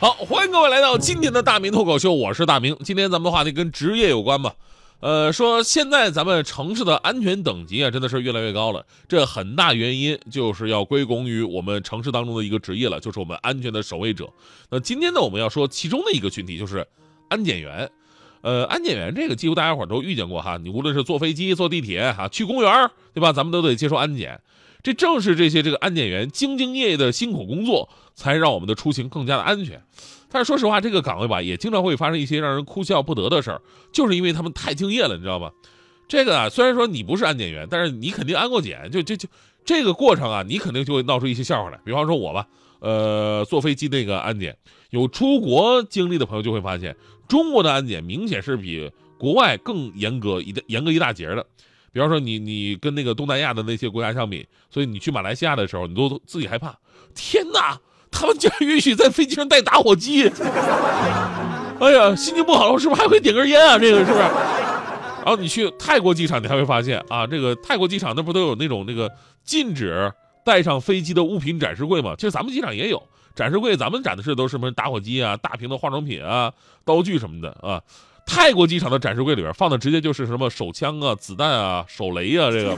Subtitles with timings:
[0.00, 2.74] 好，欢迎各位来到今天的大明脱口秀，我是大明。
[2.82, 4.54] 今天咱们的话题跟职业有关吧？
[5.00, 8.86] 呃，说现在咱们城市的安全等级啊，真的是越来越高了。
[9.08, 14.26] 这很大原因就是要归功于我们城市当中的一个职业了，就是我们安全的守卫者。
[14.70, 16.86] 那今天呢，我们要说其中的一个群体，就是
[17.28, 17.90] 安检员。
[18.40, 23.34] 呃，安检员这个几乎大家伙都遇见过哈，你无论是坐飞机、坐地铁哈，去公园对吧？
[23.34, 24.40] 咱们都得接受安检。
[24.82, 29.82] 这正是这些这个安检员兢兢业业的辛苦工作，才让我们的出行更加的安全。
[30.30, 33.60] 但是说实话，这个岗位吧，也经常会发生一些让人哭笑不得的事儿，
[33.92, 35.50] 就是因为他们太敬业了，你知道吗？
[36.08, 39.28] 这个啊，虽然说你不是安检员，但是你肯定安过检，就就就
[39.64, 41.80] 这个过程啊，你肯定就会闹出一些笑话来。
[41.84, 42.46] 比方说我吧，
[42.80, 44.56] 呃，坐飞机那个安检，
[44.90, 46.96] 有出国经历的朋友就会发现，
[47.28, 51.44] 中国的安检明显是比国外更严格一严格一大截的。
[51.92, 56.76] 比方说你你跟那个东南亚的那些国家相比，所以你去马来西亚的时候，你都自己害怕。
[57.14, 57.76] 天哪，
[58.10, 60.30] 他们竟然允许在飞机上带打火机！
[61.80, 63.78] 哎呀，心情不好了，是不是还会点根烟啊？
[63.78, 64.18] 这个是不是？
[64.18, 69.10] 然后你去泰国机场，你还会发现啊，这个泰国机场那不都有那种那个
[69.44, 70.12] 禁止
[70.44, 72.14] 带上飞机的物品展示柜吗？
[72.16, 73.02] 其实咱们机场也有
[73.34, 76.52] 展示柜，咱们展的是都是什么打火机啊、大瓶的化妆品啊、
[76.84, 77.82] 刀具什么的啊。
[78.32, 82.76] 泰国机场的展示柜里边放的直接就是什么手枪啊、子弹啊、手雷啊，这个，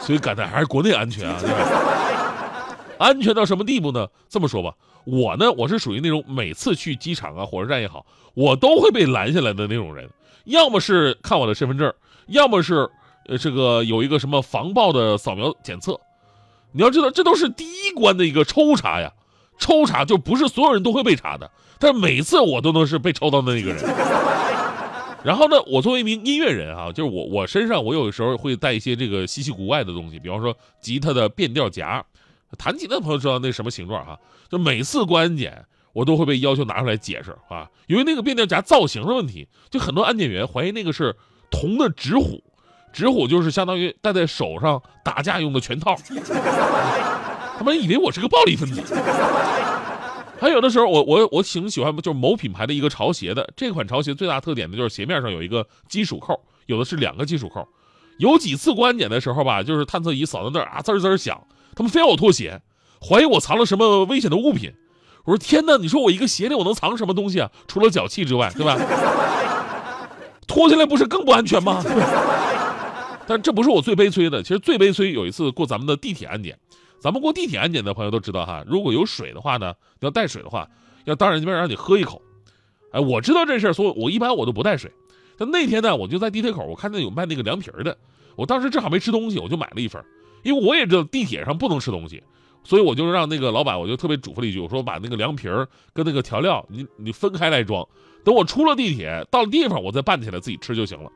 [0.00, 2.76] 所以感叹还是国内安全啊，对吧？
[2.98, 4.06] 安全到什么地步呢？
[4.28, 4.72] 这么说吧，
[5.04, 10.08] 我呢，我是属于那种每次去机场啊、火车站也好，我都会被拦下来的那种人，
[10.44, 11.92] 要么是看我的身份证，
[12.28, 12.88] 要么是
[13.26, 15.98] 呃这个有一个什么防爆的扫描检测。
[16.70, 19.12] 你要知道，这都是第一关的一个抽查呀。
[19.62, 23.80] 抽查就不是所有人都会被查的，但是每次我都能是被抽到的那个人。
[25.22, 32.04] 然后呢，我作为一名音乐人啊，就是我我身上我有的时候会带一些这个稀奇古怪的东西，比方说吉他的变调夹，
[32.58, 34.18] 弹吉他的朋友知道那什么形状哈，
[34.50, 41.14] 就每次过安检我都会被要求拿出来解释啊，因为那个变调夹造型的问题，就很多安检员怀疑那个是
[41.52, 42.42] 铜的纸虎，
[42.92, 45.96] 纸虎就是相当于戴在手上打架用的拳套。
[47.62, 48.82] 他们以为我是个暴力分子。
[50.40, 53.48] 还有的时候，我我我挺喜欢，就是某品牌的一个潮鞋的。
[53.56, 57.68] 这款潮鞋最大特点的就是鞋面上有一个金属扣，有的是两个金属扣。
[58.18, 61.40] 有几次过安检的时候吧，就是探测仪扫到那儿啊，滋滋响，
[61.76, 62.60] 他们非要我脱鞋，
[63.00, 64.72] 怀疑我藏了什么危险的物品。
[65.24, 67.48] 我说天哪，你说我一个鞋里我能藏什么东西啊？
[67.68, 68.76] 除了脚气之外，对吧？
[70.48, 71.80] 脱下来不是更不安全吗？
[73.24, 76.58] 但这不是我最悲催的，其实最悲催有一次过咱们的地铁安检。
[77.02, 80.70] 咱们过地铁安检的朋友都知道哈，如果有水的话呢，要带水的话，
[81.04, 82.22] 要当着面让你喝一口。
[82.92, 84.88] 哎，我知道这事儿，所以我一般我都不带水。
[85.36, 87.98] 但那天呢，我就在地铁口，我看见有卖那个凉皮的，
[88.36, 90.00] 我当时正好没吃东西，我就买了一份。
[90.44, 92.22] 因为我也知道地铁上不能吃东西，
[92.62, 97.84] 所以我就让那个老板，我就特别嘱咐了一句，我说把那个凉皮儿跟那个调料，你你分开来装，
[98.24, 101.10] 等我出了地铁到了地方，我再拌起来自己吃就行了。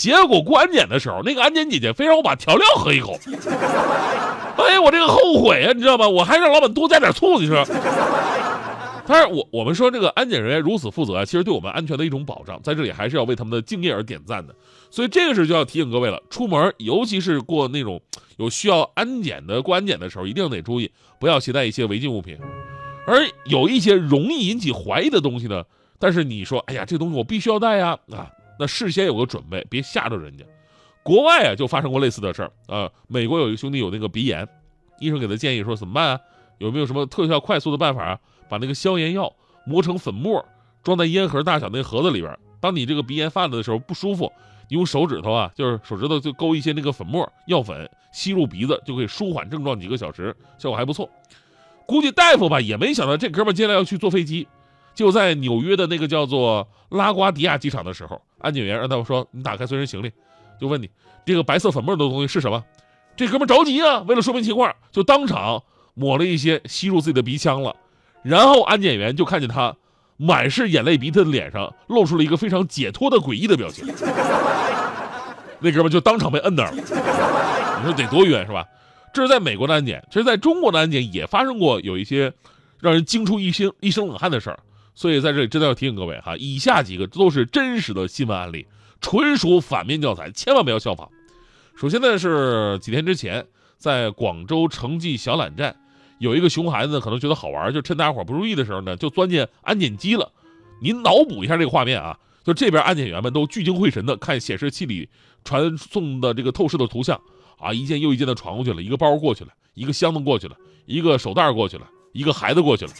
[0.00, 3.18] 结果过安检的时候，那个安检姐姐非让我把调料喝一口。
[4.56, 6.08] 哎，我这个后悔啊，你知道吗？
[6.08, 7.62] 我还让老板多加点醋，你说。
[9.06, 14.54] 但是我我们说这个安检人员如此负责啊，其实对我们安全的一种保障，在这里还是要为他们的敬业而点赞的。
[14.90, 18.00] 所以这个时候就要提醒各位了，出门尤其是过那种
[18.38, 22.38] 有需要安检的过安检的时候，一定得注意，不要携带一些违禁物品。
[23.06, 25.62] 而有一些容易引起怀疑的东西呢，
[25.98, 30.44] 但是你说，哎呀，这东西我必须要带呀，啊，那事先有个准备，别吓着人家。
[31.02, 32.90] 国外啊，就发生过类似的事儿啊。
[33.08, 34.46] 美国有一个兄弟有那个鼻炎，
[35.00, 36.20] 医生给他建议说怎么办啊？
[36.58, 38.18] 有没有什么特效快速的办法啊？
[38.50, 39.34] 把那个消炎药
[39.64, 40.44] 磨成粉末，
[40.82, 42.38] 装在烟盒大小那个盒子里边。
[42.60, 44.30] 当你这个鼻炎犯了的时候不舒服，
[44.68, 51.08] 你用手指头啊，就是手指头就勾一些那个粉末药粉，吸入鼻子就可以舒缓症状几个小时，效果还不错。
[51.86, 54.46] 估计大夫吧也没想到这哥们接下来要去坐飞机，
[54.94, 60.12] 就在纽约的那个叫做拉瓜迪亚机场的时候，安检员让他们说你打开随身行李。
[60.60, 60.90] 就问你，
[61.24, 62.62] 这个白色粉末的东西是什么？
[63.16, 65.62] 这哥们着急啊，为了说明情况，就当场
[65.94, 67.74] 抹了一些吸入自己的鼻腔了。
[68.22, 69.74] 然后安检员就看见他
[70.18, 73.86] 满是眼泪鼻涕的脸上露出了一个非常解脱的诡异的表情。
[75.60, 76.76] 那哥们就当场被摁那儿了。
[76.76, 78.66] 你说得多冤是吧？
[79.12, 82.32] 这是在美国的安检，其实在中国的安检也发生过有一些
[82.80, 84.58] 让人惊出一身一身冷汗的事儿。
[85.00, 88.66] 所以在这里真的要提醒各位哈，以下几个都是真实的新闻案例，
[89.00, 91.08] 纯属反面教材，千万不要效仿。
[91.74, 93.46] 首先呢是几天之前，
[93.78, 95.74] 在广州城际小榄站，
[96.18, 100.30] 有一个熊孩子可能觉得好玩，就趁大家伙不注意的时候呢，就钻进安检机了。
[100.82, 105.08] 您脑补一下这个画面啊，就这边安检员们都聚精会神的看显示器里
[105.44, 107.18] 传送的这个透视的图像
[107.58, 110.54] 啊，一件又一件的传过去了，一个包过去了，一个箱子过去了，
[110.84, 112.92] 一个手袋过去了，一个孩子过去了。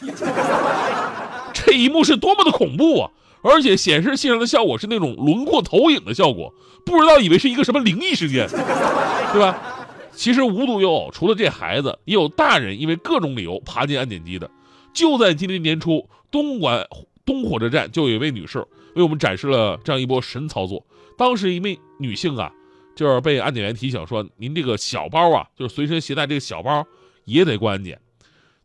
[1.65, 3.11] 这一幕是多么的恐怖啊！
[3.43, 6.53] 而且显示器上的效果是那种轮廓投影的效果，
[6.85, 9.87] 不知道以为是一个什么灵异事件，对吧？
[10.13, 14.49] 其实无独有偶，除了这孩子，也有大人因为各种理由爬进安检机的。
[14.93, 16.85] 就在今年年初，东莞
[17.25, 18.59] 东火车站就有一位女士
[18.95, 20.85] 为我们展示了这样一波神操作。
[21.17, 22.51] 当时一位女性啊，
[22.95, 26.85] 就是被安检员提醒说：“您这个小包啊，就是随身携带这个小包
[27.25, 27.99] 也得过安检。”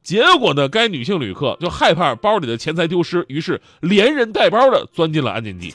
[0.06, 5.74] 结果呢，该女性旅客就害怕包里的钱财丢失，于是连人带包的钻进了安检机。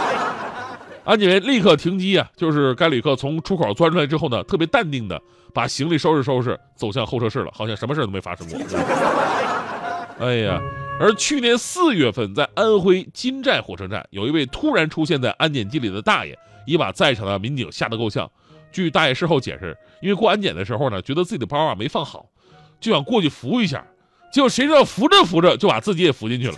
[1.06, 5.18] 安检员立刻停机啊，就是该旅客从出口钻出来之后呢，特别淡定的
[5.54, 8.60] 把行李收拾收拾，走向候车室了，好像什么事都没发生过。
[10.20, 10.60] 哎呀，
[11.00, 18.30] 而去年四月份，在安徽金寨火车站，有一位突然出现在安检机里的大爷，也把在场的民警吓得够呛。
[18.70, 22.26] 据大爷事后解释，因为过安检的时候呢，觉得自己的包啊没放好。
[22.80, 23.84] 就想过去扶一下，
[24.32, 26.54] 结果谁知道扶着扶着就把自己也扶进去了。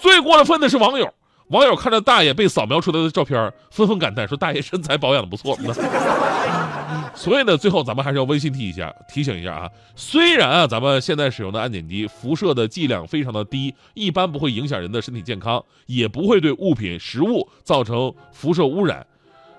[0.00, 1.12] 最过分的是网友，
[1.48, 5.58] 网友看着大爷被扫描出来的照片，纷纷感叹说：“大爷身材保养的不错。”
[7.16, 9.70] 所以呢，最后咱们还是要温馨提一下，提醒一下啊。
[9.96, 19.06] 虽然啊，咱们现在使用的安检机辐射的剂量非常的低，一般不会影响人的身体健康，也不会对物品、食物造成辐射污染。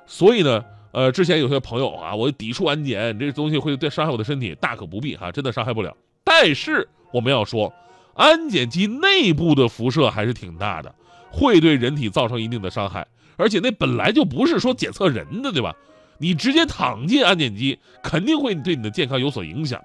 [0.05, 0.63] 所以呢。
[0.95, 5.93] 呃，之前有些朋友啊，我抵触安检，这东西会对伤害我的身体，大可不必哈，真的伤害不了。
[6.23, 7.73] 但是我们要说，
[8.13, 10.95] 安检机内部的辐射还是挺大的，
[11.29, 13.05] 会对人体造成一定的伤害。
[13.35, 15.75] 而且那本来就不是说检测人的，对吧？
[16.17, 19.81] 你直接躺进安检机，肯定会对你的健康有所影响。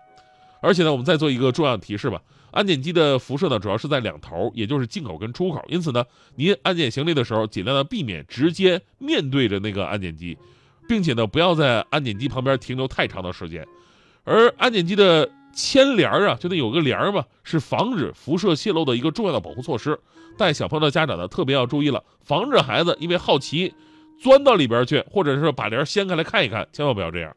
[0.63, 2.23] 而且呢，我们再做一个重要的提示吧，
[2.53, 5.61] 安检机的辐射呢，主要是在两头，也就是进口跟出口。
[5.67, 6.05] 因此呢，
[6.37, 10.39] 您安检行李的时候，尽量的避免直接面对着那个安检机。
[10.91, 13.65] 并且呢，不要在安检机旁边停留太长的时间，
[14.25, 19.97] 而安检机的牵帘啊，就得有个帘儿嘛，是防止辐射泄漏的一个重要的保护措施。
[20.37, 23.73] 带小朋友的家长呢，特别要注意了，防止孩子因为好奇
[24.21, 27.33] 钻到里边去，或者是把帘掀开来看一看，千万不要这样。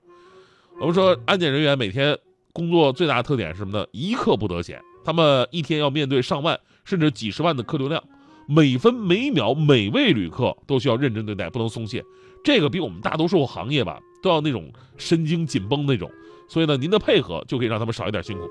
[0.80, 2.18] 我们说，安检人员每天
[2.54, 3.86] 工作最大的特点是什么呢？
[3.92, 8.04] 一刻不得闲，他们一天要面对上万甚至几十万的客流量，
[8.48, 12.04] 每分每秒每位旅客都需要认真对待，不能松懈。
[12.44, 16.10] 这个比我们大多数行业吧都要那种神经紧绷那种，
[16.50, 18.50] 所以呢，您的配合就可以让他们少一点辛苦。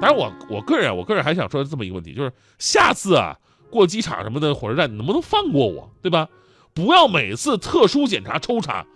[0.00, 3.36] 当然，我我个人，我个人还想说这么一个问题，就是下次啊
[3.70, 6.28] 过机场什么的火车站，能不能放过我，对吧？
[6.72, 8.86] 不要每次特殊检查抽查，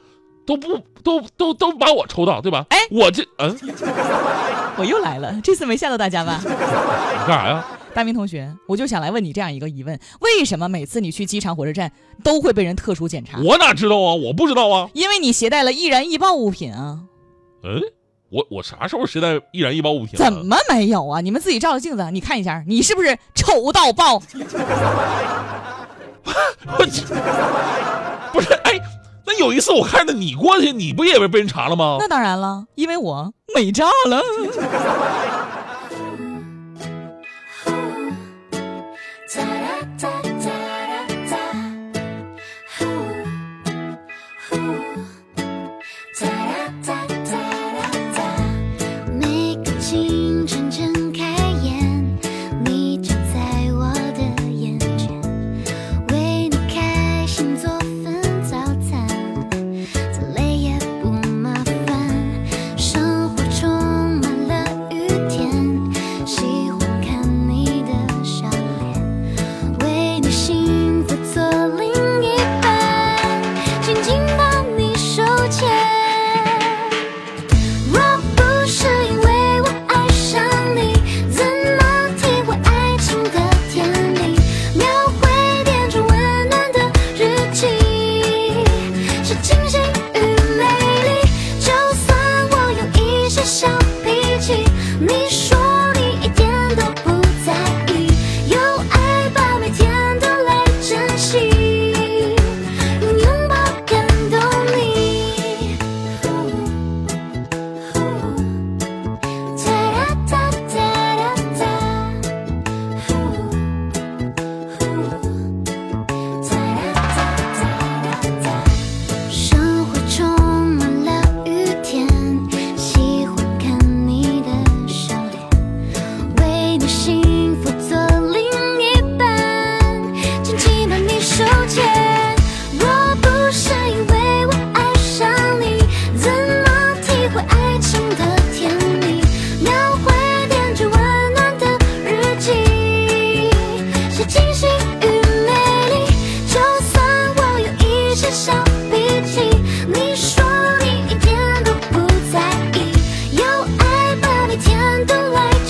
[0.47, 2.65] 都不都都都把我抽到，对吧？
[2.71, 3.55] 哎，我这嗯，
[4.79, 6.41] 我又来了，这次没吓到大家吧？
[6.43, 7.65] 你干啥呀？
[7.95, 11.93] 大明同学，我就想来问你这样一个疑问：为什么每次你去机场、火车站
[12.25, 13.39] 都会被人特殊检查？
[13.39, 14.15] 我哪知道啊？
[14.15, 14.91] 我不知道啊。
[14.93, 16.99] 因为你携带了易燃易爆物品啊。
[17.63, 17.81] 嗯，
[18.31, 20.17] 我我啥时候携带易燃易爆物品？
[20.17, 21.21] 怎么没有啊？
[21.21, 24.21] 你们自己照照镜子，你看一下，你是不是丑到爆？
[26.67, 26.85] 我
[28.33, 28.73] 不是哎，
[29.25, 31.99] 那有一次我看着你过去，你不也被被人查了吗？
[32.01, 34.21] 那当然了，因为我美炸了。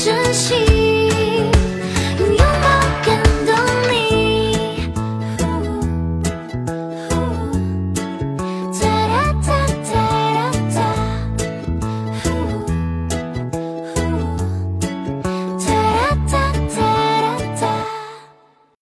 [0.05, 0.64] 珍惜。